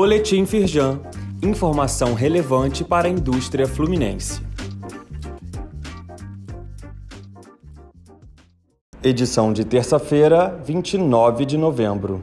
Boletim 0.00 0.46
Firjan. 0.46 1.00
Informação 1.42 2.14
relevante 2.14 2.84
para 2.84 3.08
a 3.08 3.10
indústria 3.10 3.66
fluminense. 3.66 4.40
Edição 9.02 9.52
de 9.52 9.64
terça-feira, 9.64 10.56
29 10.64 11.44
de 11.44 11.58
novembro. 11.58 12.22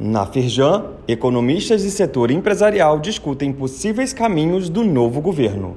Na 0.00 0.26
Firjan, 0.26 0.94
economistas 1.06 1.84
e 1.84 1.92
setor 1.92 2.32
empresarial 2.32 2.98
discutem 2.98 3.52
possíveis 3.52 4.12
caminhos 4.12 4.68
do 4.68 4.82
novo 4.82 5.20
governo. 5.20 5.76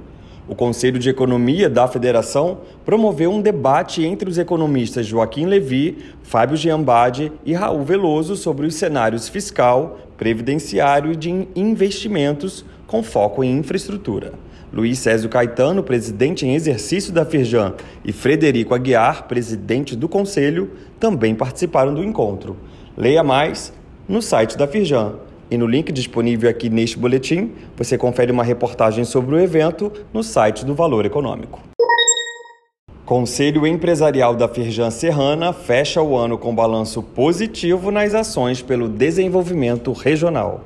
O 0.49 0.55
Conselho 0.55 0.97
de 0.97 1.11
Economia 1.11 1.69
da 1.69 1.87
Federação 1.87 2.61
promoveu 2.83 3.31
um 3.31 3.39
debate 3.39 4.03
entre 4.03 4.27
os 4.27 4.39
economistas 4.39 5.05
Joaquim 5.05 5.45
Levi, 5.45 5.99
Fábio 6.23 6.57
Giambade 6.57 7.31
e 7.45 7.53
Raul 7.53 7.83
Veloso 7.83 8.35
sobre 8.35 8.65
os 8.65 8.73
cenários 8.73 9.29
fiscal, 9.29 9.99
previdenciário 10.17 11.11
e 11.11 11.15
de 11.15 11.47
investimentos 11.55 12.65
com 12.87 13.03
foco 13.03 13.43
em 13.43 13.59
infraestrutura. 13.59 14.33
Luiz 14.73 14.97
Césio 14.97 15.29
Caetano, 15.29 15.83
presidente 15.83 16.47
em 16.47 16.55
exercício 16.55 17.13
da 17.13 17.23
Firjan, 17.23 17.75
e 18.03 18.11
Frederico 18.11 18.73
Aguiar, 18.73 19.27
presidente 19.27 19.95
do 19.95 20.09
Conselho, 20.09 20.71
também 20.99 21.35
participaram 21.35 21.93
do 21.93 22.03
encontro. 22.03 22.57
Leia 22.97 23.23
mais 23.23 23.71
no 24.07 24.19
site 24.19 24.57
da 24.57 24.65
Firjan 24.65 25.28
e 25.51 25.57
no 25.57 25.65
link 25.65 25.91
disponível 25.91 26.49
aqui 26.49 26.69
neste 26.69 26.97
boletim, 26.97 27.51
você 27.75 27.97
confere 27.97 28.31
uma 28.31 28.43
reportagem 28.43 29.03
sobre 29.03 29.35
o 29.35 29.39
evento 29.39 29.91
no 30.13 30.23
site 30.23 30.63
do 30.63 30.75
Valor 30.75 31.05
Econômico. 31.05 31.59
Conselho 33.05 33.65
Empresarial 33.65 34.35
da 34.35 34.47
Firjan 34.47 34.91
Serrana 34.91 35.51
fecha 35.51 35.99
o 35.99 36.15
ano 36.15 36.37
com 36.37 36.53
balanço 36.53 37.01
positivo 37.01 37.89
nas 37.89 38.13
ações 38.13 38.61
pelo 38.61 38.87
desenvolvimento 38.87 39.91
regional. 39.93 40.63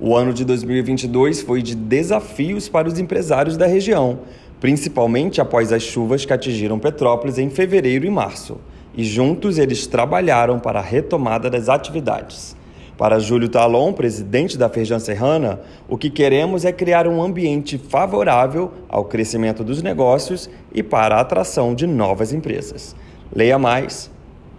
O 0.00 0.16
ano 0.16 0.32
de 0.32 0.46
2022 0.46 1.42
foi 1.42 1.60
de 1.60 1.74
desafios 1.74 2.70
para 2.70 2.88
os 2.88 2.98
empresários 2.98 3.58
da 3.58 3.66
região, 3.66 4.20
principalmente 4.58 5.42
após 5.42 5.74
as 5.74 5.82
chuvas 5.82 6.24
que 6.24 6.32
atingiram 6.32 6.78
Petrópolis 6.78 7.36
em 7.36 7.50
fevereiro 7.50 8.06
e 8.06 8.10
março. 8.10 8.56
E 8.96 9.04
juntos 9.04 9.58
eles 9.58 9.86
trabalharam 9.86 10.58
para 10.58 10.78
a 10.78 10.82
retomada 10.82 11.50
das 11.50 11.68
atividades. 11.68 12.56
Para 12.96 13.18
Júlio 13.18 13.48
Talon, 13.48 13.92
presidente 13.92 14.56
da 14.56 14.68
Feijão 14.68 15.00
Serrana, 15.00 15.60
o 15.88 15.98
que 15.98 16.08
queremos 16.08 16.64
é 16.64 16.72
criar 16.72 17.08
um 17.08 17.20
ambiente 17.20 17.76
favorável 17.76 18.70
ao 18.88 19.04
crescimento 19.04 19.64
dos 19.64 19.82
negócios 19.82 20.48
e 20.72 20.80
para 20.82 21.16
a 21.16 21.20
atração 21.20 21.74
de 21.74 21.88
novas 21.88 22.32
empresas. 22.32 22.94
Leia 23.34 23.58
mais 23.58 24.10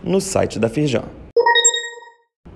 no 0.04 0.20
site 0.20 0.60
da 0.60 0.68
Feijão. 0.68 1.04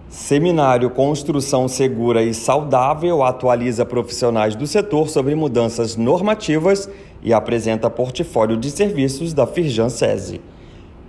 Seminário 0.10 0.90
Construção 0.90 1.68
Segura 1.68 2.22
e 2.22 2.34
Saudável 2.34 3.24
atualiza 3.24 3.86
profissionais 3.86 4.56
do 4.56 4.68
setor 4.68 5.08
sobre 5.08 5.34
mudanças 5.34 5.96
normativas 5.96 6.90
e 7.24 7.32
apresenta 7.32 7.90
portfólio 7.90 8.58
de 8.58 8.70
serviços 8.70 9.34
da 9.34 9.48
Firjan 9.48 9.88
SESI. 9.88 10.42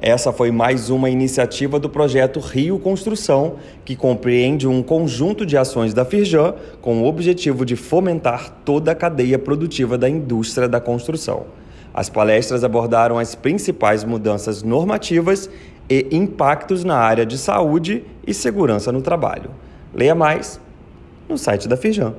Essa 0.03 0.33
foi 0.33 0.51
mais 0.51 0.89
uma 0.89 1.11
iniciativa 1.11 1.79
do 1.79 1.91
projeto 1.91 2.41
Rio 2.41 2.79
Construção, 2.79 3.57
que 3.85 3.95
compreende 3.95 4.67
um 4.67 4.83
conjunto 4.83 5.45
de 5.45 5.59
ações 5.59 5.93
da 5.93 6.07
Firjan 6.07 6.55
com 6.81 7.03
o 7.03 7.07
objetivo 7.07 7.67
de 7.67 7.77
fomentar 7.77 8.51
toda 8.65 8.93
a 8.93 8.95
cadeia 8.95 9.39
produtiva 9.39 9.99
da 9.99 10.09
indústria 10.09 10.67
da 10.67 10.81
construção. 10.81 11.45
As 11.93 12.09
palestras 12.09 12.65
abordaram 12.65 13.19
as 13.19 13.35
principais 13.35 14.03
mudanças 14.03 14.63
normativas 14.63 15.51
e 15.87 16.07
impactos 16.11 16.83
na 16.83 16.97
área 16.97 17.27
de 17.27 17.37
saúde 17.37 18.03
e 18.27 18.33
segurança 18.33 18.91
no 18.91 19.03
trabalho. 19.03 19.51
Leia 19.93 20.15
mais 20.15 20.59
no 21.29 21.37
site 21.37 21.69
da 21.69 21.77
Firjan. 21.77 22.15